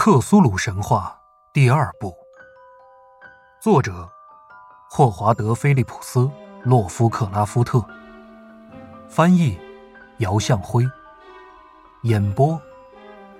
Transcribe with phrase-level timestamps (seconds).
[0.00, 1.18] 克苏鲁神话
[1.52, 2.14] 第二部，
[3.60, 4.08] 作者
[4.88, 6.20] 霍华德·菲利普斯·
[6.62, 7.84] 洛夫克拉夫特，
[9.08, 9.58] 翻译
[10.18, 10.88] 姚向辉，
[12.04, 12.62] 演播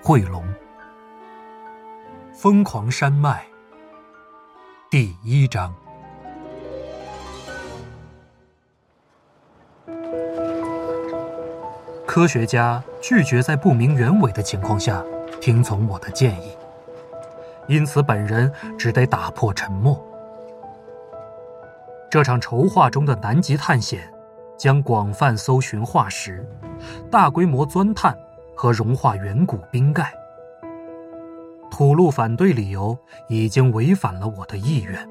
[0.03, 0.45] 慧龙。
[2.35, 3.47] 疯狂山脉
[4.91, 5.73] 第一章。
[12.05, 15.05] 科学家拒绝在不明原委的情况下。
[15.41, 16.57] 听从我的建议，
[17.67, 20.03] 因此本人只得打破沉默。
[22.11, 24.13] 这场筹划中的南极探险，
[24.57, 26.47] 将广泛搜寻化石、
[27.11, 28.17] 大规模钻探
[28.55, 30.13] 和融化远古冰盖。
[31.71, 32.97] 吐露反对理由
[33.29, 35.09] 已经违反了我的意愿，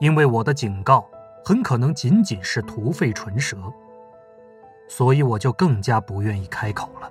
[0.00, 1.06] 因为我的警告
[1.44, 3.56] 很可能仅仅是徒费唇舌，
[4.88, 7.08] 所以我就更加不愿意开口了。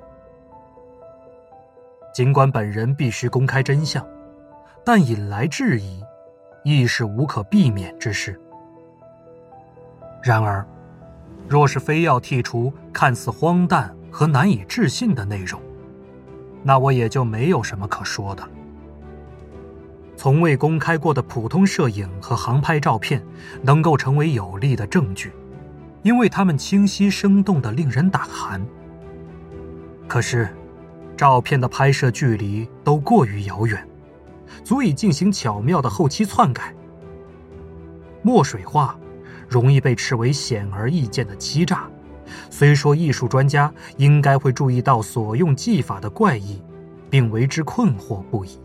[2.17, 4.03] 尽管本人必须公开真相，
[4.83, 6.01] 但引来质疑，
[6.63, 8.41] 亦是无可避免之事。
[10.23, 10.65] 然而，
[11.47, 15.61] 若是非要剔除看似荒诞和难以置信的内容，
[16.63, 18.43] 那我也就没有什么可说的。
[20.15, 23.23] 从未公开过的普通摄影和航拍照片，
[23.61, 25.31] 能够成为有力的证据，
[26.01, 28.59] 因为它们清晰生动的令人胆寒。
[30.07, 30.49] 可是。
[31.17, 33.85] 照片的拍摄距离都过于遥远，
[34.63, 36.73] 足以进行巧妙的后期篡改。
[38.21, 38.97] 墨水画
[39.49, 41.89] 容易被视为显而易见的欺诈，
[42.51, 46.61] 虽说艺术专家应该会注意到所用技法的怪异，
[47.09, 48.59] 并为之困惑不已。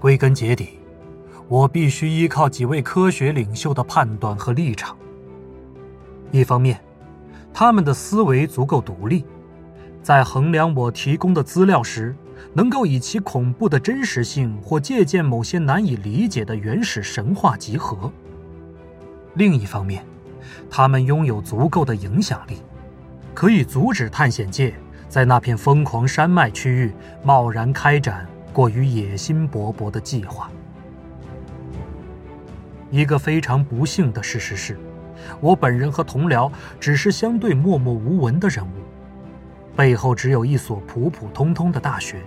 [0.00, 0.78] 归根结底，
[1.48, 4.96] 我必须依靠几位科学领袖的判断和立场。
[6.30, 6.80] 一方面，
[7.52, 9.24] 他们的思维足够独立。
[10.04, 12.14] 在衡量我提供的资料时，
[12.52, 18.12] 能够以其恐怖的真实性或借鉴某些难以理解的原始神话集合。
[19.32, 20.04] 另一方面，
[20.68, 22.58] 他们拥有足够的影响力，
[23.32, 24.74] 可以阻止探险界
[25.08, 30.50] 在那片疯狂山脉区域贸然开展过于野心勃勃的计划。
[32.90, 34.78] 一个非常不幸的事实是，
[35.40, 38.83] 我本人和同僚只是相对默默无闻的人物。
[39.76, 42.22] 背后只有一所普普通通的大学，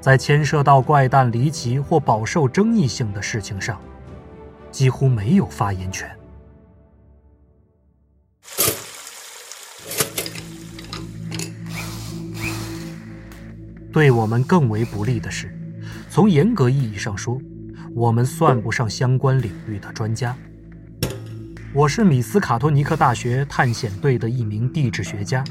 [0.00, 3.78] 在牵涉到怪诞离奇或饱受争议性的事情上，
[4.70, 6.10] 几乎没有发言权。
[13.92, 15.54] 对我们更为不利的是，
[16.08, 17.38] 从严格意义上说，
[17.94, 20.34] 我们算不上相关领域的专家。
[21.74, 25.44] 我是米斯卡托尼克大学探险队的一名地质学家。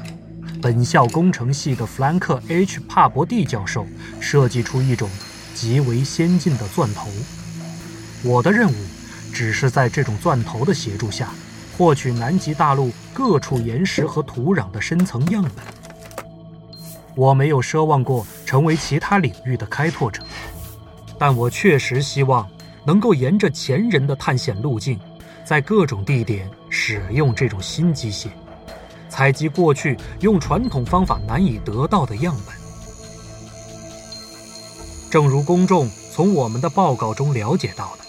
[0.60, 3.86] 本校工程系的弗兰克 ·H· 帕伯蒂教授
[4.20, 5.08] 设计出一种
[5.54, 7.08] 极为先进的钻头。
[8.24, 8.74] 我的任务
[9.32, 11.28] 只是在这种钻头的协助下，
[11.76, 15.52] 获取南极大陆各处岩石和土壤的深层样本。
[17.14, 20.22] 我没有奢望过成为其他领域的开拓者，
[21.18, 22.48] 但我确实希望
[22.84, 24.98] 能够沿着前人的探险路径，
[25.44, 28.28] 在各种地点使用这种新机械。
[29.08, 32.54] 采集过去用传统方法难以得到的样本，
[35.10, 38.04] 正如公众从我们的报告中了解到的，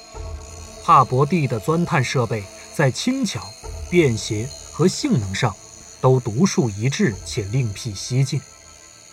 [0.84, 2.44] 帕伯蒂的钻探设备
[2.74, 3.42] 在轻巧、
[3.90, 5.56] 便携和性能上
[6.02, 8.40] 都独树一帜且另辟蹊径，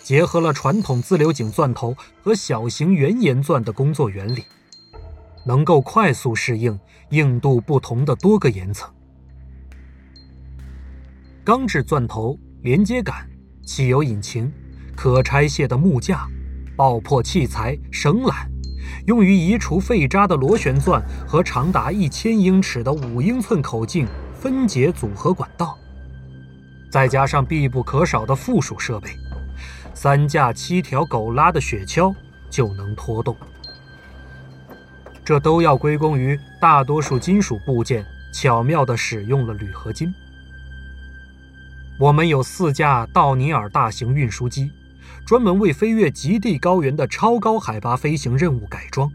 [0.02, 4.44] 结合了传统自流井钻头和小型圆岩钻的工作原理，
[5.44, 6.78] 能够快速适应
[7.10, 8.90] 硬度不同的多个岩层。
[11.46, 13.14] 钢制钻头、连接杆、
[13.64, 14.52] 汽油引擎、
[14.96, 16.26] 可拆卸的木架、
[16.74, 18.48] 爆破器材、绳缆，
[19.06, 25.78] 用于移除废渣的螺旋钻和长达一千英尺的五英寸口径分解组合管道，
[26.90, 29.10] 再加上必不可少的附属设备——
[29.94, 32.12] 三架七条狗拉的雪橇，
[32.50, 33.36] 就能拖动。
[35.24, 38.04] 这都要归功于大多数金属部件
[38.34, 40.12] 巧妙地使用了铝合金。
[41.98, 44.70] 我们有四架道尼尔大型运输机，
[45.24, 49.10] 专门为飞越极地高原的超高海拔飞行任务改装，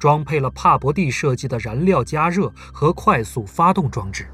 [0.00, 4.26] 装配了帕伯蒂设计的燃料加热和快速发动装置，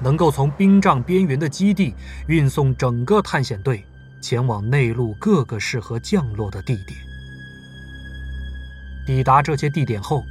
[0.00, 1.94] 能够从冰障边缘的基地
[2.28, 3.84] 运送整个探险队
[4.22, 6.98] 前往内陆各个适合降落的地点。
[9.06, 10.24] 抵达这些地点后，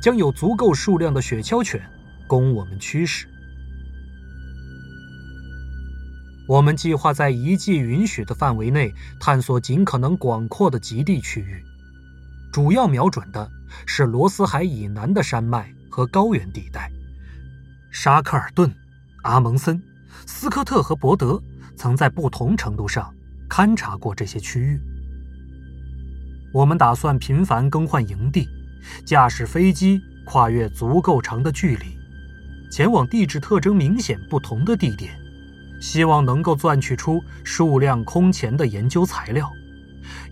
[0.00, 1.80] 将有足够数量的雪橇犬
[2.26, 3.28] 供我们驱使。
[6.52, 11.64] 我们计划在遗迹允许的范围内探索尽可能广阔的极地区域，
[12.52, 13.50] 主要瞄准的
[13.86, 16.92] 是罗斯海以南的山脉和高原地带。
[17.90, 18.70] 沙克尔顿、
[19.22, 19.82] 阿蒙森、
[20.26, 21.42] 斯科特和伯德
[21.74, 23.14] 曾在不同程度上
[23.48, 24.78] 勘察过这些区域。
[26.52, 28.46] 我们打算频繁更换营地，
[29.06, 31.96] 驾驶飞机跨越足够长的距离，
[32.70, 35.21] 前往地质特征明显不同的地点。
[35.82, 39.50] 希望能够钻取出数量空前的研究材料，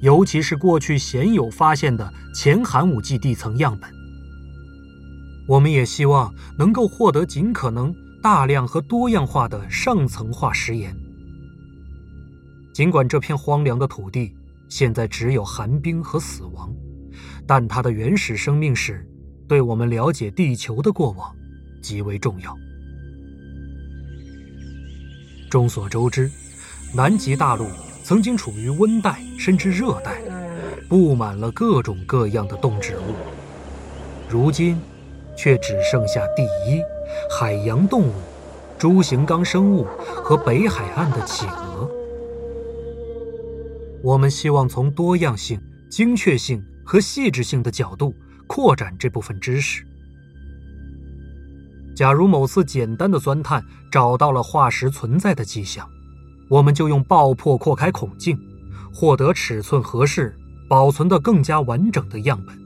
[0.01, 3.91] 尤其是过去鲜有发现的前寒武纪地层样本。
[5.49, 7.93] 我们也希望能够获得尽可能
[8.23, 10.97] 大量和多样化的上层化石岩。
[12.73, 14.33] 尽管这片荒凉的土地
[14.69, 16.73] 现在只有寒冰和死亡，
[17.45, 19.05] 但它的原始生命史
[19.49, 21.35] 对我们了解地球的过往
[21.83, 22.57] 极为重要。
[25.51, 26.31] 众所周知，
[26.95, 27.67] 南极大陆
[28.05, 30.23] 曾经处于温带甚至热带，
[30.89, 33.15] 布满了各种各样的动植物。
[34.29, 34.81] 如今，
[35.37, 36.81] 却只剩下第一
[37.29, 38.13] 海洋动物、
[38.79, 39.85] 猪形纲生物
[40.23, 41.91] 和北海岸的企鹅。
[44.03, 45.61] 我们希望从多样性、
[45.91, 48.15] 精确性和细致性的角度
[48.47, 49.85] 扩展这部分知识。
[52.01, 55.87] 假如某次简单的钻探找到了化石存在的迹象，
[56.49, 58.41] 我们就用爆破扩开孔径，
[58.91, 60.35] 获得尺寸合适、
[60.67, 62.59] 保存的更加完整的样本。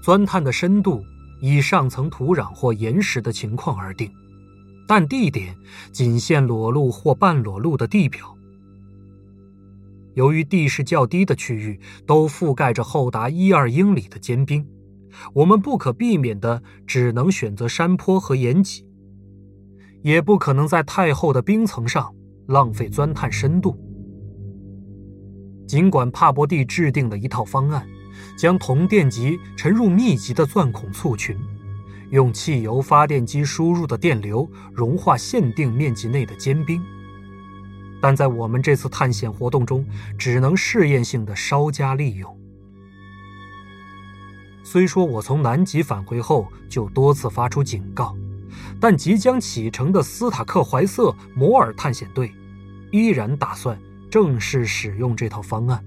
[0.00, 1.04] 钻探的深度
[1.40, 4.08] 以上层土壤或岩石的情况而定，
[4.86, 5.56] 但地点
[5.90, 8.32] 仅限裸露或半裸露的地表。
[10.14, 14.64] 由于地势较低的区域都覆盖着厚达一二英里的坚冰。
[15.34, 18.86] 我们不可避免的只能选择山坡和岩脊，
[20.02, 22.14] 也不可能在太厚的冰层上
[22.46, 23.78] 浪费钻探深度。
[25.66, 27.84] 尽管帕伯蒂制定了一套方案，
[28.38, 31.36] 将铜电极沉入密集的钻孔簇群，
[32.10, 36.80] 用汽油发电机输入的电流融化限定面积内的坚冰，
[38.00, 39.84] 但在我们这次探险活动中，
[40.16, 42.35] 只能试验性的稍加利用。
[44.68, 48.16] 虽说我从南极返回后就多次发出警告，
[48.80, 52.34] 但即将启程的斯塔克怀瑟摩尔探险队
[52.90, 53.80] 依然打算
[54.10, 55.84] 正式使用这套方案。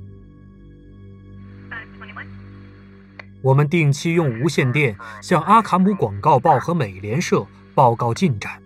[3.42, 7.46] 我们定期用无线电向阿卡姆广告报和美联社
[7.76, 8.64] 报告进展。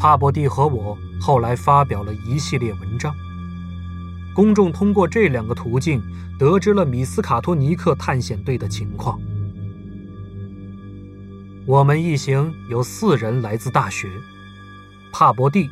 [0.00, 3.14] 帕伯蒂和我后来发表了一系列文章。
[4.36, 6.02] 公众通过这两个途径
[6.38, 9.18] 得知了米斯卡托尼克探险队的情况。
[11.64, 14.10] 我们一行有四人来自大学：
[15.10, 15.70] 帕伯蒂、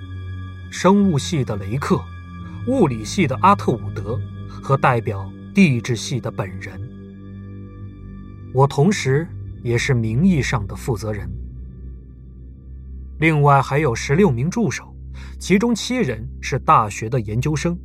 [0.70, 2.02] 生物系的雷克、
[2.66, 4.18] 物理系的阿特伍德
[4.48, 6.80] 和代表地质系的本人。
[8.54, 9.28] 我同时
[9.62, 11.30] 也是名义上的负责人。
[13.18, 14.96] 另外还有十六名助手，
[15.38, 17.78] 其中七人是大学的研究生。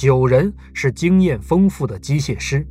[0.00, 2.66] 九人是经验丰富的机械师，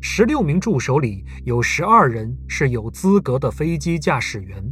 [0.00, 4.64] 十六名助手里有十二人是有资格的飞机驾驶员，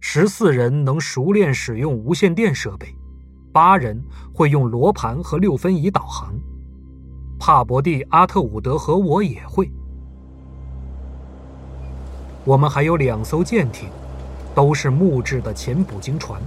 [0.00, 2.86] 十四人能熟练使用无线电设备，
[3.52, 4.02] 八人
[4.32, 6.34] 会用罗盘和六分仪导航。
[7.38, 9.70] 帕伯蒂、阿特伍德和我也会。
[12.46, 13.90] 我们还有两艘舰艇，
[14.54, 16.40] 都是木质的前捕鲸船。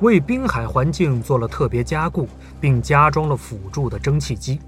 [0.00, 2.28] 为滨海环境做了特别加固，
[2.60, 4.60] 并加装了辅助的蒸汽机。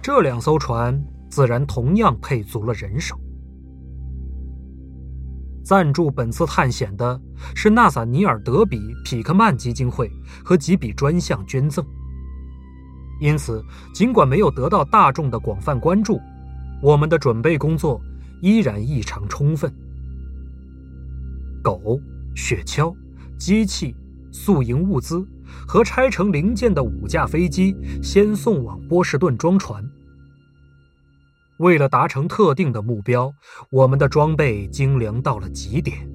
[0.00, 3.18] 这两艘船自然同样配足了人手。
[5.62, 7.20] 赞助本次探险的
[7.54, 10.10] 是纳萨尼尔德比匹克曼基金会
[10.42, 11.84] 和几笔专项捐赠。
[13.20, 16.18] 因此，尽管没有得到大众的广泛关注，
[16.82, 18.00] 我们的准备工作
[18.40, 19.70] 依然异常充分。
[21.62, 22.00] 狗、
[22.34, 22.96] 雪橇、
[23.38, 23.94] 机器。
[24.32, 25.26] 宿营物资
[25.66, 29.84] 和拆成零件的五架飞机先送往波士顿装船。
[31.58, 33.32] 为了达成特定的目标，
[33.70, 36.08] 我们的装备精良到了极点。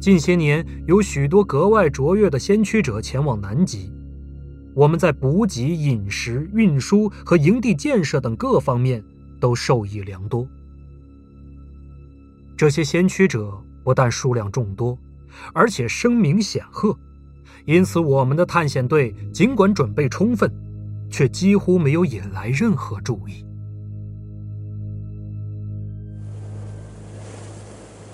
[0.00, 3.92] 近些年，有许多格外卓越的先驱者前往南极，
[4.74, 9.02] 我们在补给、饮食、运输和营地建设等各方面
[9.40, 10.46] 都受益良多。
[12.56, 14.96] 这些先驱者不但数量众多。
[15.52, 16.96] 而且声名显赫，
[17.64, 20.50] 因此我们的探险队尽管准备充分，
[21.10, 23.44] 却几乎没有引来任何注意。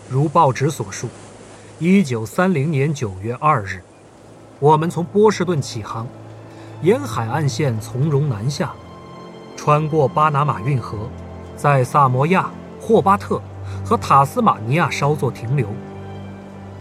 [0.09, 1.09] 如报纸所述，
[1.79, 3.81] 一九三零年九月二日，
[4.61, 6.07] 我们从波士顿起航，
[6.83, 8.73] 沿海岸线从容南下，
[9.57, 11.09] 穿过巴拿马运河，
[11.57, 12.51] 在萨摩亚、
[12.81, 13.41] 霍巴特
[13.85, 15.67] 和塔斯马尼亚稍作停留，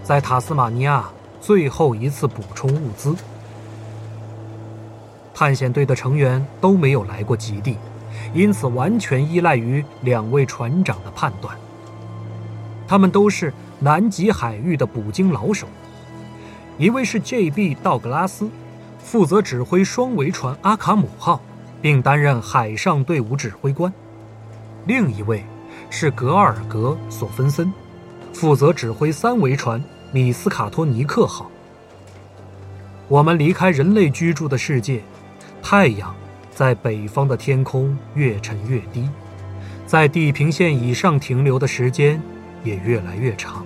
[0.04, 3.16] 在塔斯马尼亚最后一次补充物资。
[5.34, 7.78] 探险队的成员都没有来过极地，
[8.34, 11.58] 因此完全依赖于两位船长的判断。
[12.86, 15.68] 他们都是南极海域的捕鲸老手，
[16.78, 17.76] 一位是 J.B.
[17.76, 18.50] 道格拉斯，
[19.00, 21.42] 负责指挥双桅船阿卡姆号，
[21.82, 23.92] 并担任海上队伍指挥官；
[24.86, 25.44] 另一位
[25.90, 27.74] 是格尔格索芬森，
[28.34, 29.84] 负责指挥三桅船
[30.14, 31.50] 米斯卡托尼克号。
[33.08, 35.02] 我们离开人类居住的世界。
[35.60, 36.14] 太阳
[36.52, 39.10] 在北方的天空越沉越低，
[39.88, 42.22] 在地平线以上停留的时间
[42.64, 43.66] 也越来越长。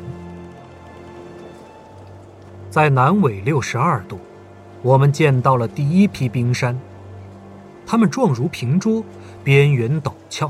[2.70, 4.20] 在南纬六十二度，
[4.84, 6.80] 我们见到了第一批冰山，
[7.86, 9.04] 它们状如平桌，
[9.44, 10.50] 边缘陡峭。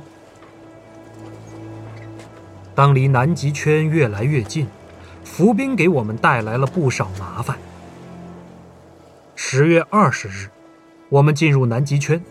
[2.76, 4.68] 当离南极圈越来越近，
[5.32, 7.58] 浮冰给我们带来了不少麻烦。
[9.36, 10.50] 十月二十日。
[11.10, 12.22] 我们进入南极圈，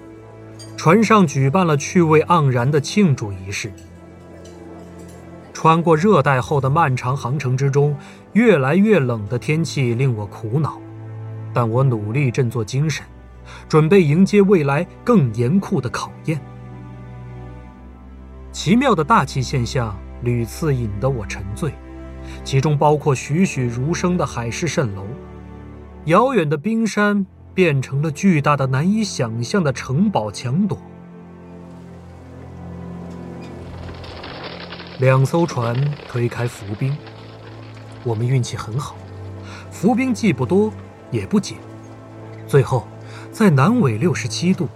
[0.76, 3.72] 船上举办了趣味盎然的庆祝仪式。
[5.54, 7.96] 穿过热带后的漫长航程之中，
[8.34, 10.78] 越来越冷的天气令我苦恼，
[11.54, 13.02] 但我努力振作精神，
[13.66, 16.38] 准备迎接未来更严酷的考验。
[18.52, 21.72] 奇妙的大气现象屡次引得我沉醉，
[22.44, 25.04] 其中包括栩栩如生的海市蜃楼，
[26.06, 27.26] 遥远的冰山。
[27.56, 30.76] 变成了巨大的、难以想象的城堡墙垛。
[34.98, 35.74] 两艘船
[36.06, 36.94] 推开浮冰，
[38.04, 38.94] 我们运气很好，
[39.70, 40.70] 浮冰既不多
[41.10, 41.56] 也不紧。
[42.46, 42.86] 最后，
[43.32, 44.68] 在南纬六十七度、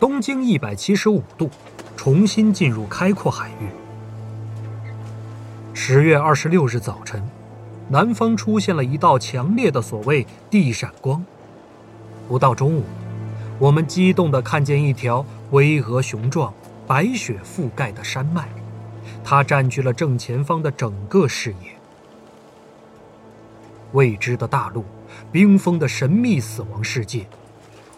[0.00, 1.50] 东经一百七十五度，
[1.98, 3.81] 重新进入开阔海域。
[5.74, 7.22] 十月二十六日早晨，
[7.88, 11.24] 南方出现了一道强烈的所谓“地闪光”。
[12.28, 12.84] 不到中午，
[13.58, 16.52] 我们激动地看见一条巍峨雄壮、
[16.86, 18.48] 白雪覆盖的山脉，
[19.24, 21.72] 它占据了正前方的整个视野。
[23.92, 24.84] 未知的大陆，
[25.32, 27.26] 冰封的神秘死亡世界，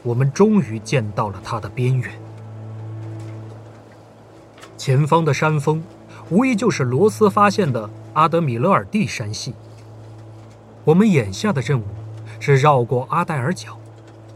[0.05, 2.11] 我们终于见到了它的边缘。
[4.79, 5.83] 前方的山峰，
[6.35, 9.55] 无疑就是罗斯发现的阿德米勒尔蒂山系。
[10.85, 11.85] 我们眼下的任务
[12.41, 13.79] 是绕过阿黛尔角。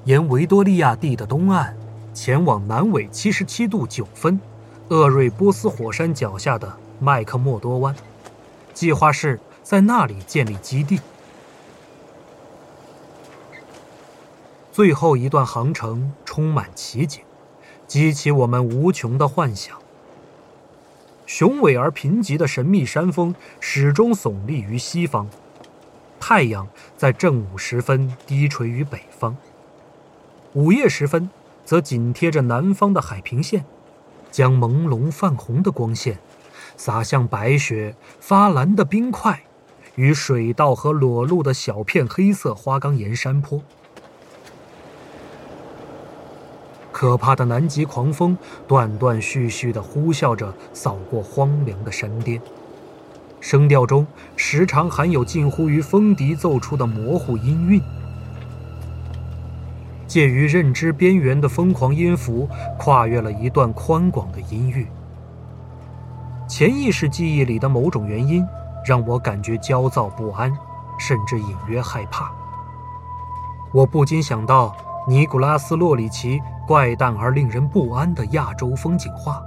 [0.04, 1.74] 沿维多利亚地的东岸，
[2.14, 4.40] 前往南纬七十七度九分，
[4.90, 7.92] 厄瑞波斯火山脚下的麦克默多湾。
[8.72, 11.00] 计划是在那里建立基地。
[14.70, 17.22] 最后一段航程充满奇景，
[17.88, 19.76] 激起我们无穷的幻想。
[21.28, 25.28] 雄伟而贫瘠的神秘山峰始终耸立于西方，
[26.18, 26.66] 太阳
[26.96, 29.36] 在正午时分低垂于北方。
[30.54, 31.28] 午夜时分，
[31.66, 33.66] 则紧贴着南方的海平线，
[34.30, 36.18] 将朦胧泛红的光线
[36.78, 39.42] 洒向白雪发蓝的冰块
[39.96, 43.62] 与水道和裸露的小片黑色花岗岩山坡。
[46.98, 48.36] 可怕的南极狂风
[48.66, 52.42] 断断续续地呼啸着扫过荒凉的山巅，
[53.38, 57.80] 声调中时常含有近乎于风笛奏出的模糊音韵。
[60.08, 64.88] 介于认知边缘的疯狂音符，跨越了一段宽广的音域。
[66.48, 68.44] 潜意识记忆里的某种原因，
[68.84, 70.52] 让我感觉焦躁不安，
[70.98, 72.32] 甚至隐约害怕。
[73.72, 74.76] 我不禁想到
[75.06, 79.42] 尼古拉斯·洛里奇怪诞而令人不安的亚洲风景画，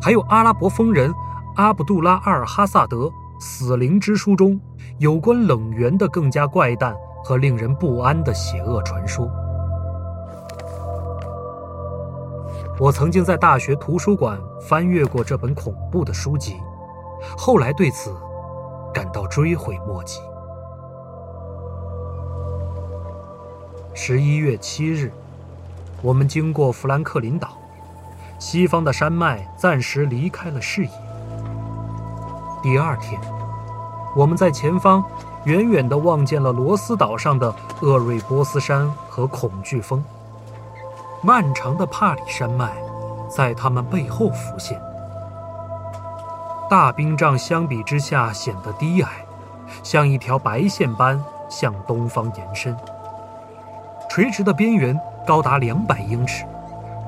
[0.00, 1.12] 还有阿拉伯疯人
[1.56, 3.06] 阿卜杜拉·阿尔哈萨德
[3.40, 4.60] 《死灵之书》中
[4.98, 6.94] 有关冷源的更加怪诞
[7.24, 9.28] 和令人不安的邪恶传说。
[12.78, 16.54] 我曾经在大学图书馆翻阅过这本恐怖的书籍，
[17.36, 18.14] 后来对此
[18.92, 20.20] 感到追悔莫及。
[23.94, 25.12] 十一月七日，
[26.04, 27.56] 我们经过富兰克林岛，
[28.38, 30.90] 西方的山脉暂时离开了视野。
[32.62, 33.18] 第二天，
[34.14, 35.02] 我们在前方
[35.44, 40.04] 远远地望见了罗斯岛上的厄瑞波斯山和恐惧峰。
[41.22, 42.70] 漫长的帕里山脉
[43.26, 44.78] 在他们背后浮现，
[46.68, 49.24] 大冰障相比之下显得低矮，
[49.82, 51.18] 像一条白线般
[51.48, 52.76] 向东方延伸。
[54.14, 56.44] 垂直的边缘高达两百英尺，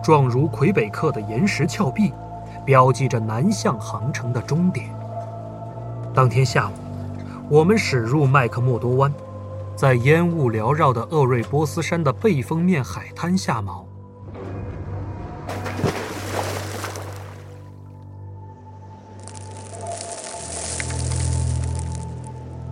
[0.03, 2.13] 状如魁北克的岩石峭壁，
[2.65, 4.89] 标记着南向航程的终点。
[6.13, 6.73] 当天下午，
[7.49, 9.15] 我们驶入麦克默多湾，
[9.77, 13.85] 在烟雾缭绕的厄瑞波斯山的背风面海滩下锚。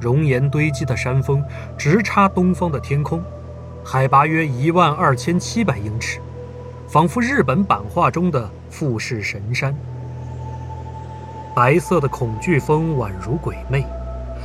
[0.01, 1.41] 熔岩堆积的山峰
[1.79, 3.23] 直插东方的天空，
[3.95, 6.19] 海拔约一万二千七百英尺，
[6.89, 9.73] 仿佛日本版画中的富士神山。
[11.55, 13.87] 白色的恐惧峰宛如鬼魅，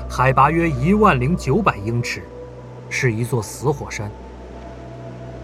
[0.08, 2.22] 海拔约一万零九百英尺，
[2.91, 4.12] 是一座死火山。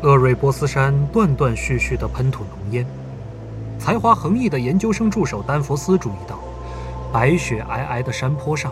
[0.03, 2.85] 厄瑞波斯山断断续续地喷吐浓烟。
[3.79, 6.37] 才华横溢的研究生助手丹佛斯注意到，
[7.11, 8.71] 白雪皑皑的山坡上。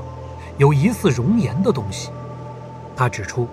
[0.59, 2.11] 有疑似熔岩的东西，
[2.95, 3.47] 他指出，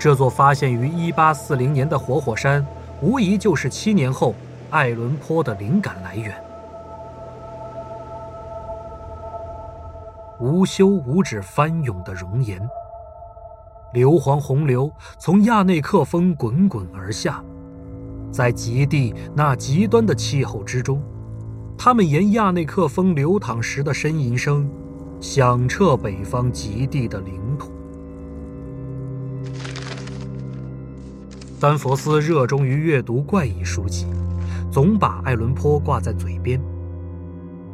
[0.00, 2.66] 这座发现于1840年的活火山，
[3.02, 4.34] 无疑就是七年后
[4.70, 6.34] 爱伦坡的灵感来源。
[10.40, 12.58] 无休无止翻涌的熔岩，
[13.92, 17.44] 硫磺洪流从亚内克峰滚滚而下，
[18.32, 21.02] 在极地那极端的气候之中，
[21.76, 24.66] 它们沿亚内克峰流淌时的呻吟声。
[25.20, 27.69] 响彻北方极地的领土。
[31.60, 34.06] 丹佛斯热衷于阅读怪异书籍，
[34.72, 36.58] 总把爱伦坡挂在嘴边。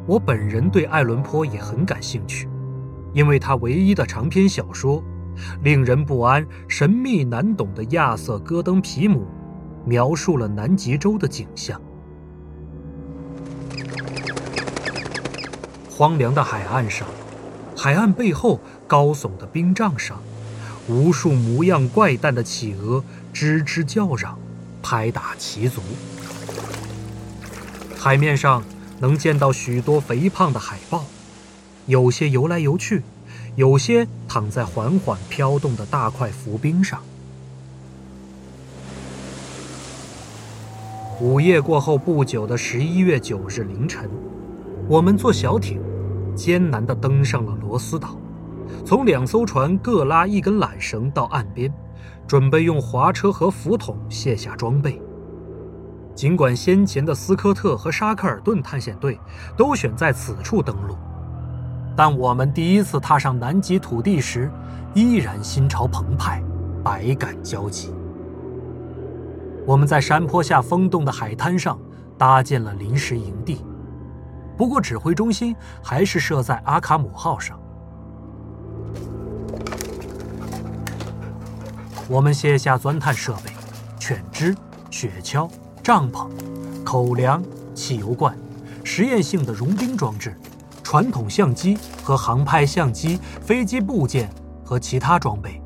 [0.05, 2.49] 我本人对爱伦坡也很感兴趣，
[3.13, 5.01] 因为他唯一的长篇小说
[5.63, 9.21] 《令人不安、神秘难懂的亚瑟·戈登皮姆》，
[9.87, 11.81] 描述了南极洲的景象：
[15.89, 17.07] 荒凉的海岸上。
[17.73, 20.19] 海岸背后高耸的冰障上，
[20.89, 23.01] 无数模样怪诞的企鹅
[23.39, 24.35] 吱吱叫嚷，
[24.81, 25.79] 拍打其足。
[27.95, 28.63] 海面上
[28.99, 31.05] 能见到许多肥胖的海豹，
[31.85, 33.03] 有些游来游去，
[33.55, 36.99] 有些躺在缓缓飘动的大块浮冰上。
[41.21, 44.09] 午夜过后不久的十一月九日凌晨，
[44.87, 45.79] 我们坐小艇。
[46.35, 48.19] 艰难地登上了罗斯岛，
[48.83, 51.71] 从两艘船各拉一根缆绳到岸边，
[52.27, 55.01] 准备用滑车和浮筒卸下装备。
[56.15, 59.19] 尽管先前的斯科特和沙克尔顿探险队
[59.55, 60.95] 都选在此处登陆，
[61.95, 64.51] 但我们第一次踏上南极土地时，
[64.95, 66.43] 依然心潮澎湃，
[66.83, 67.93] 百感交集。
[69.65, 71.79] 我们在山坡下风洞的海滩上
[72.17, 73.63] 搭建了临时营地。
[74.57, 77.59] 不过，指挥中心还是设在阿卡姆号上。
[82.09, 83.51] 我们卸下钻探设备、
[83.99, 84.55] 犬只、
[84.89, 85.49] 雪橇、
[85.83, 86.29] 帐篷、
[86.83, 87.43] 口粮、
[87.73, 88.37] 汽油罐、
[88.83, 90.35] 实验性的融冰装置、
[90.83, 94.29] 传统相机和航拍相机、飞机部件
[94.63, 95.61] 和其他装备。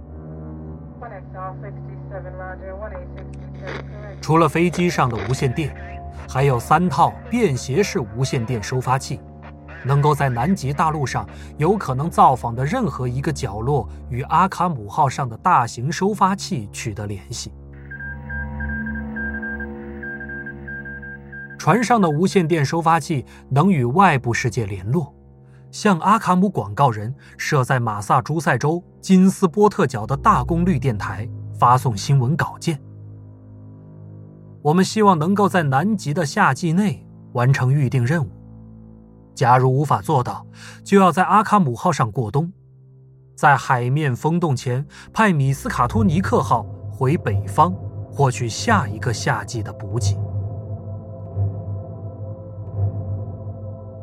[4.22, 5.92] 除了飞机上的无线电。
[6.32, 9.20] 还有三套便携式无线电收发器，
[9.84, 17.52] 能够在南极大陆上有可能造访的任何一个角落与阿卡姆号上的大型收发器取得联系。
[21.58, 25.14] 船上的无线电收发器能与外部世界联络，
[25.70, 32.82] 向阿卡姆广告人设在马萨诸塞州金斯波特角的大功率电台发送新闻稿件。
[34.64, 38.41] 我们希望能够在南极的夏季内完成预定任务。
[39.34, 40.46] 假如无法做到，
[40.84, 42.52] 就要在阿卡姆号上过冬，
[43.36, 47.74] 在海面封冻前派米斯卡托尼克号回北方，
[48.12, 50.18] 获取下一个夏季的补给。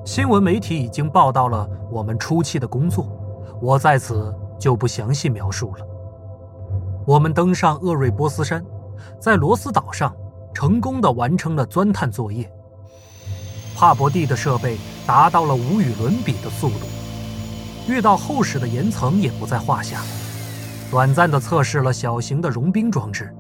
[0.04, 3.06] 新闻媒体已经报道了我们初期的工作，
[3.60, 5.86] 我在此就不详细描述了。
[7.06, 8.64] 我们登上厄瑞波斯山，
[9.20, 10.14] 在罗斯岛上。
[10.54, 12.50] 成功的完成了钻探作业。
[13.78, 16.86] 帕博蒂的设备达到了无与伦比的速度，
[17.86, 20.00] 遇到厚实的岩层也不在话下。
[20.90, 23.32] 短暂的测试了小型的融冰装置，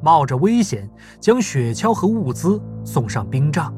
[0.00, 0.88] 冒着危险
[1.20, 3.70] 将雪橇和物资送上冰杖。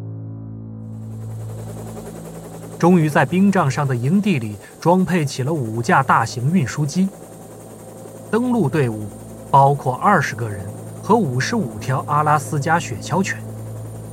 [2.79, 7.09] 终于在冰杖上的营地里装配起了五架大型运输机。
[8.31, 9.09] 登陆队伍
[9.51, 10.65] 包括二十个人。
[11.03, 13.43] 和五十五条阿拉斯加雪橇犬，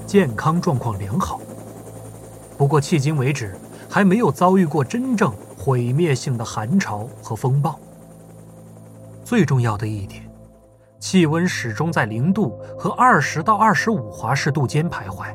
[0.08, 1.42] 健康状况良好。
[2.58, 3.56] 不过迄今为止，
[3.90, 7.80] 还没有遭遇过真正毁灭性的寒潮和风暴。
[9.24, 10.24] 最重要的一点，
[11.00, 15.28] 气温始终在零度和二十到二十五华氏度间徘徊，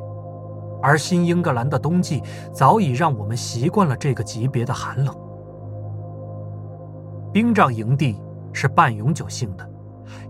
[0.82, 5.14] 而新英格兰的冬季早已让我们习惯了这个级别的寒冷。
[7.32, 8.20] 冰杖营地
[8.52, 9.70] 是半永久性的，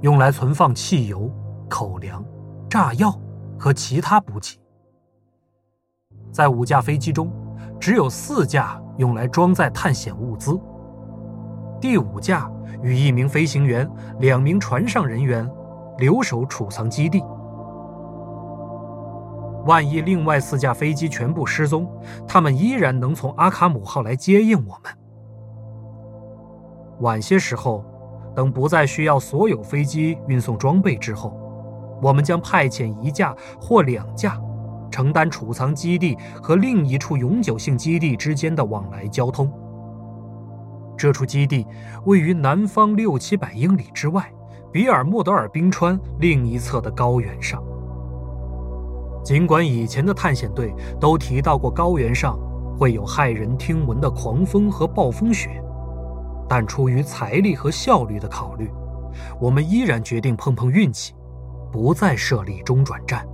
[0.03, 1.31] 用来存放汽油、
[1.69, 2.23] 口粮、
[2.69, 3.19] 炸药
[3.59, 4.60] 和其他补给。
[6.31, 7.31] 在五架飞机中，
[7.79, 10.59] 只有四架用来装载探险物资。
[11.81, 12.51] 第五架
[12.83, 15.51] 与一名飞行员、两名船上人员
[15.99, 17.23] 留守储藏基地。
[19.67, 21.87] 万一另外四架飞机全部失踪，
[22.27, 24.93] 他们依然能从阿卡姆号来接应我们。
[27.01, 27.85] 晚些时候，
[28.35, 31.35] 等不再需要所有飞机运送装备之后，
[32.03, 34.41] 我们将派遣一架或两架，
[34.91, 39.51] 承担储藏基地和另一处永久性基地之间的往来交通。
[40.97, 41.67] 这处基地
[42.05, 44.31] 位于南方六七百英里之外，
[44.71, 47.63] 比尔莫德尔冰川另一侧的高原上。
[49.25, 52.39] 尽管以前的探险队都提到过高原上
[52.79, 55.63] 会有骇人听闻的狂风和暴风雪，
[56.49, 58.71] 但出于财力和效率的考虑，
[59.41, 61.15] 我们依然决定碰碰运气，
[61.71, 63.27] 不再设立中转站。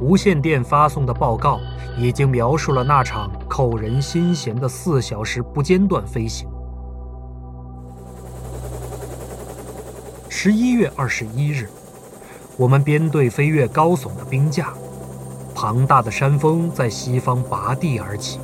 [0.00, 1.60] 无线电发送的报告
[1.98, 6.48] 已经描述了那场扣人心弦的四小时不间断飞行。
[10.28, 11.68] 十一月二十一日，
[12.56, 14.72] 我们编队飞越高耸的冰架，
[15.54, 18.40] 庞大的山峰在西方拔地而起，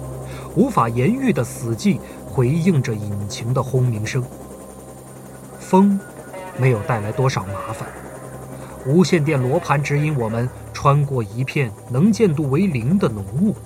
[0.54, 4.22] 无法言喻的死寂回应着引擎的轰鸣声。
[5.58, 5.98] 风
[6.58, 7.88] 没有带来多少麻烦，
[8.86, 10.48] 无线电罗盘指引我们。
[10.72, 13.56] 穿过一片能见度为零的浓雾，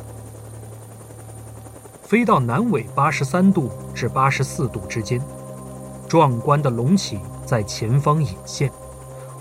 [2.03, 5.21] 飞到南纬八十三度至八十四度之间，
[6.09, 8.71] 壮观的隆起在前方隐现。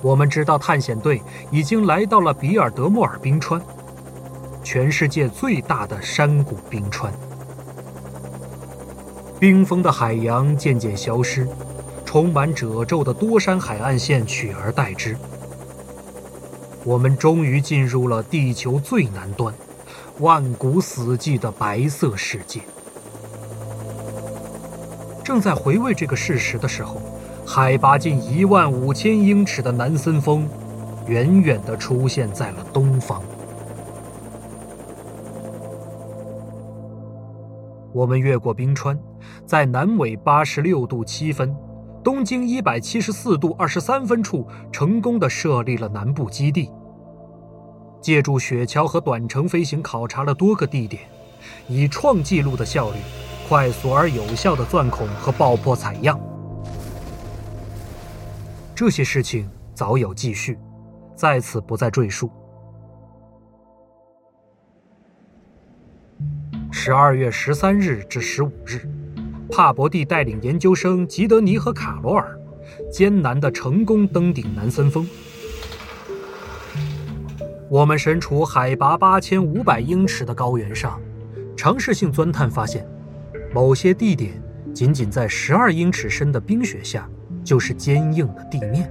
[0.02, 3.62] 我们知道探险队已经来到了比尔德莫尔冰川，
[4.63, 7.13] 全世界最大的山谷冰川。
[9.39, 11.48] 冰封的海洋渐渐消失，
[12.04, 15.15] 充满褶皱的多山海岸线取而代之。
[16.86, 19.54] 我们终于进入了地球最南端，
[20.20, 22.62] 万古死寂的白色世界。
[25.24, 27.02] 正在回味这个事实的时候，
[27.46, 30.48] 海拔近一万五千英尺的南森峰，
[31.08, 33.22] 远远地出现在了东方。
[37.92, 38.98] 我们越过冰川，
[39.46, 41.56] 在南纬八十六度七分。
[42.04, 46.72] 东经一百七十四度二十三分处，成功的设立了南部基地。
[48.02, 51.04] 借助雪橇和短程飞行，考察了多个地点，
[51.68, 52.98] 以创纪录的效率，
[53.50, 56.18] 快速而有效的钻孔和爆破采样。
[58.74, 60.58] 这些事情早有记叙，
[61.14, 62.32] 在此不再赘述。
[66.72, 68.88] 十二月十三日至十五日。
[69.52, 72.38] 帕伯蒂带领研究生吉德尼和卡罗尔，
[72.92, 75.08] 艰难地成功登顶南森峰。
[77.68, 81.02] 我们身处海拔八千五百英尺的高原上，
[81.58, 82.88] 尝试性钻探发现，
[83.54, 84.42] 某些地点
[84.74, 87.10] 仅仅在十二英尺深的冰雪下
[87.44, 88.90] 就是坚硬的地面，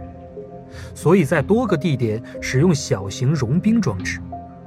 [0.95, 4.21] 所以在多个地点使用小型融冰装置，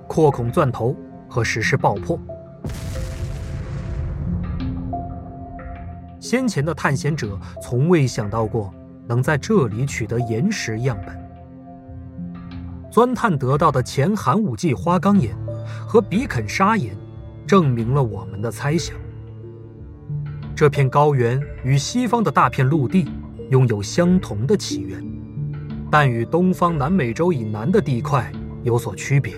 [0.08, 0.96] 扩孔钻头
[1.28, 2.18] 和实施爆破。
[6.32, 8.74] 先前的探险者从未想到过
[9.06, 11.14] 能在这里取得岩石样本。
[12.90, 15.36] 钻探得到的前寒武纪花岗岩
[15.86, 16.96] 和比肯砂岩，
[17.46, 18.96] 证明了我们的猜想。
[20.56, 23.12] 这片高原与西方的大片陆地
[23.50, 25.06] 拥有相同的起源，
[25.92, 28.32] 但与东方南美洲以南的地块
[28.64, 29.34] 有所区别。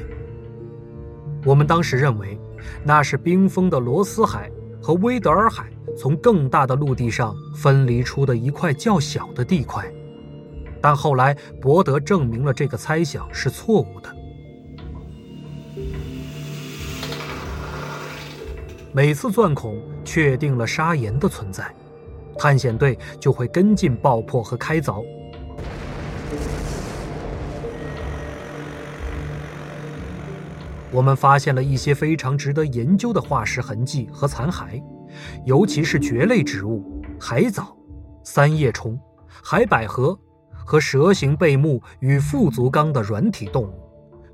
[1.43, 2.39] 我们当时认为，
[2.83, 4.51] 那是冰封的罗斯海
[4.83, 5.65] 和威德尔海。
[5.95, 9.85] 从更大的陆地上分离出的一块较小的地块，
[10.81, 14.09] 但后来伯德证明了这个猜想是错误的。
[18.91, 21.71] 每次钻孔确定了砂岩的存在，
[22.39, 25.05] 探险队就会跟进爆破和开凿。
[30.93, 34.81] 我们发现了一些非常值得研究的化石痕迹和残骸。
[35.45, 37.75] 尤其是蕨类植物、海藻、
[38.23, 40.17] 三叶虫、海百合
[40.65, 43.73] 和蛇形背目与腹足纲的软体动物，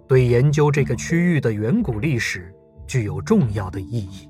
[0.08, 2.54] 对研究这个区域的远古历史
[2.88, 4.30] 具有重要的意义。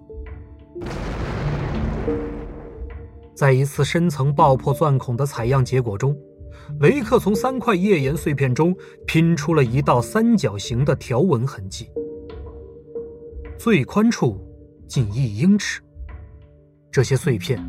[3.35, 6.17] 在一次深层爆破钻孔的采样结果中，
[6.79, 11.89] 雷克从三块页岩碎片中拼出了一道三角形的条纹痕迹，
[13.59, 14.39] 最宽处
[14.87, 15.81] 近一英尺。
[16.89, 17.61] 这些碎片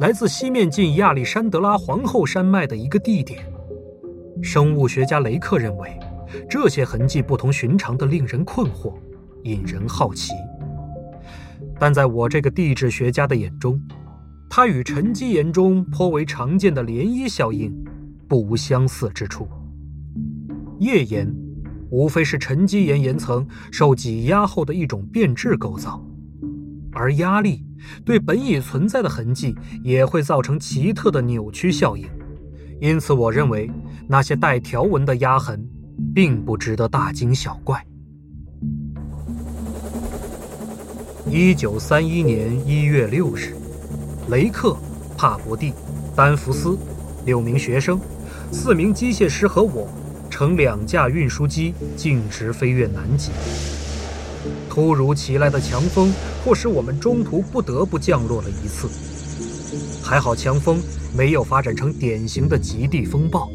[0.00, 3.44] 来自西面近亚历山德拉皇后山脉的一个地点。
[4.42, 6.00] 生物学家雷克认为，
[6.48, 8.94] 这些痕迹不同寻常的令人困惑，
[9.42, 10.32] 引人好奇。
[11.78, 13.78] 但在我这个地质学家的眼中，
[14.48, 17.70] 它与沉积岩中颇为常见的涟漪效应
[18.26, 19.46] 不无相似之处。
[20.80, 21.30] 页岩
[21.94, 26.04] 无非是沉积岩岩层受挤压后的一种变质构造，
[26.90, 27.64] 而压力。
[28.04, 32.08] 对本已存在的痕迹也会造成奇特的扭曲效应，
[32.80, 33.70] 因此我认为
[34.08, 35.64] 那些带条纹的压痕
[36.12, 37.86] 并不值得大惊小怪。
[41.30, 43.54] 一九三一年一月六日，
[44.30, 44.76] 雷克、
[45.16, 45.72] 帕伯蒂、
[46.16, 46.76] 丹福斯
[47.26, 48.00] 六名学生、
[48.50, 49.86] 四名机械师和我
[50.34, 53.30] 乘两架运输机径直飞越南极。
[54.68, 58.88] 突如其来的强风，迫使我们中途不得不降落了一次。
[60.02, 60.82] 还好强风
[61.16, 63.48] 没有发展成典型的极地风暴，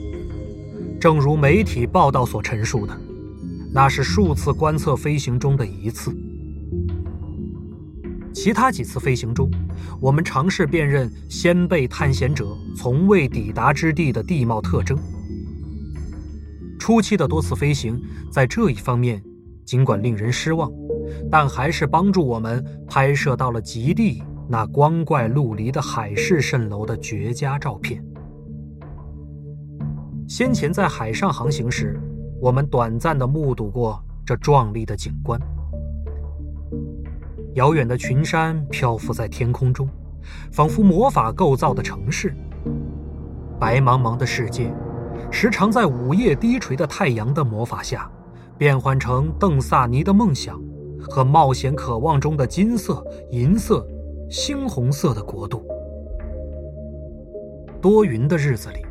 [1.01, 2.97] 正如媒体报道所陈述的，
[3.73, 6.15] 那是数次观测飞行中的一次。
[8.33, 9.51] 其他几次飞行中，
[9.99, 14.97] 我们尝试辨认先辈探险者从未抵达之地的地貌特征。
[16.89, 19.23] 初期的多次飞行在这一方面。
[19.63, 20.71] 尽管令人失望，
[21.29, 28.03] 但还是帮助我们拍摄到了极地那光怪陆离的海市蜃楼的绝佳照片。
[30.27, 32.01] 先前在海上航行时，
[32.41, 35.39] 我们短暂地目睹过这壮丽的景观：
[37.53, 39.87] 遥远的群山漂浮在天空中，
[40.51, 42.29] 仿佛魔法构造的城市；
[43.59, 44.73] 白茫茫的世界，
[45.31, 48.09] 时常在午夜低垂的太阳的魔法下。
[48.57, 50.61] 变换成邓萨尼的梦想
[50.99, 53.87] 和冒险渴望中的金色、银色、
[54.29, 55.65] 猩红色的国度。
[57.81, 58.85] 多云的日子里，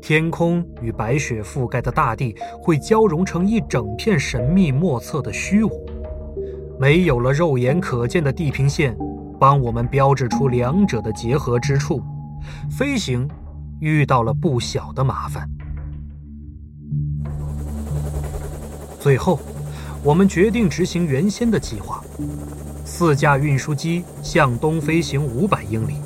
[0.00, 5.84] 天空与白雪覆盖的大地会交融成一整片神秘莫测的虚无。
[6.80, 8.96] 没有了肉眼可见的地平线，
[9.38, 12.00] 帮我们标志出两者的结合之处，
[12.70, 13.28] 飞行
[13.80, 15.46] 遇到了不小的麻烦。
[19.04, 19.38] 最后，
[20.02, 22.02] 我们决定执行原先的计划：
[22.86, 25.96] 四架运输机向东飞行五百英里，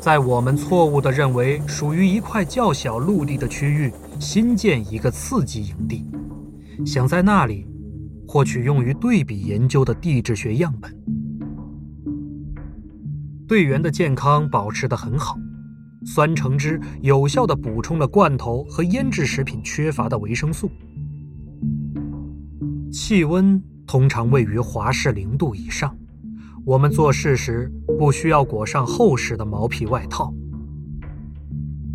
[0.00, 6.04] 在我们错误地认为属于一块较小陆地的区域新建一个次级营地，
[6.84, 7.64] 想在那里
[8.26, 10.92] 获取用于对比研究的地质学样本。
[13.46, 15.36] 队员的健康保持得很好，
[16.04, 20.68] 酸橙汁有效地补充了罐头和腌制食品缺乏的维生素。
[22.92, 25.96] 气温通常位于华氏零度以上，
[26.64, 30.34] 我们做事时不需要裹上厚实的毛皮外套。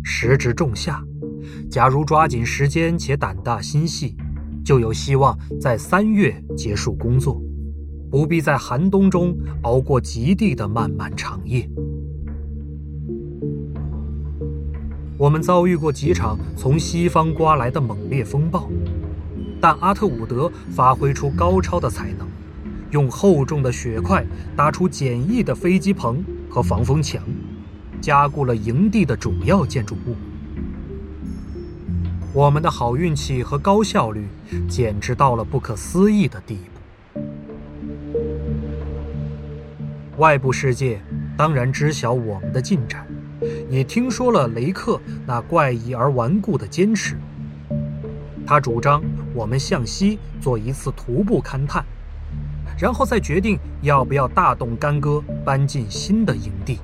[0.02, 1.02] 时值仲夏，
[1.70, 4.16] 假如抓紧时间且胆大心细，
[4.64, 7.42] 就有希望在三月结束工作，
[8.10, 11.68] 不必在寒冬中熬过极地的漫漫长夜。
[15.18, 18.70] 我们遭遇过几场从西方刮来的猛烈风暴。
[19.60, 22.28] 但阿特伍德发挥出高超的才能，
[22.90, 27.22] 用厚重的雪块搭出简易的飞机棚和防风墙，
[28.00, 30.16] 加固了营地的主要建筑物。
[32.32, 34.28] 我们的好运气和高效率
[34.68, 36.58] 简直到了不可思议的地
[37.12, 37.22] 步。
[40.18, 41.00] 外部世界
[41.36, 43.06] 当然知晓我们的进展，
[43.70, 47.18] 也听说了雷克那怪异而顽固的坚持。
[48.46, 49.02] 他主张
[49.36, 51.84] 我们向西做一次徒步勘探，
[52.78, 56.80] 然后再决定要不要大动干戈搬进新的营地。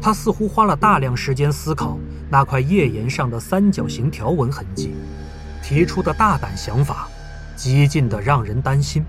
[0.00, 1.98] 他似乎花了大量时间思考
[2.30, 4.94] 那块页岩上的三角形条纹痕迹，
[5.64, 7.08] 提出的大胆想法，
[7.56, 9.04] 激进的让人担心。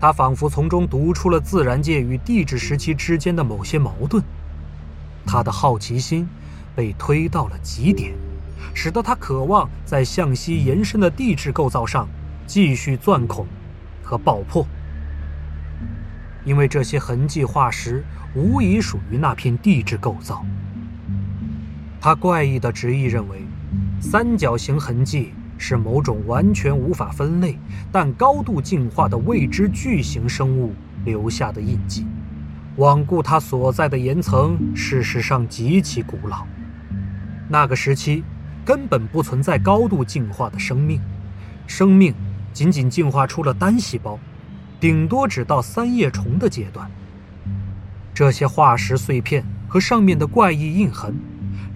[0.00, 4.22] 他仿佛从中读出了自然界与地质时期之间的某些矛盾。
[5.26, 6.28] 他的好奇心
[6.76, 8.14] 被推到了极点。
[8.74, 12.06] 使得他渴望在向西延伸的地质构造上
[12.46, 13.46] 继续钻孔
[14.02, 14.66] 和爆破，
[16.44, 20.44] 因为这些痕迹化石无疑属于那片地质构造。
[22.00, 23.42] 他怪异的执意认为，
[24.00, 27.58] 三角形痕迹是某种完全无法分类
[27.90, 30.74] 但高度进化的未知巨型生物
[31.06, 32.04] 留下的印记，
[32.76, 36.44] 罔顾它所在的岩层事实上极其古老，
[37.48, 38.22] 那个时期
[38.64, 41.00] 根本不存在高度进化的生命，
[41.66, 42.14] 生命
[42.52, 44.18] 仅仅进化出了单细胞，
[44.80, 46.90] 顶多只到三叶虫的阶段。
[48.14, 51.14] 这些化石碎片和上面的怪异印痕，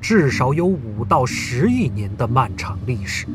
[0.01, 3.27] 至少有五到十亿年的漫长历史。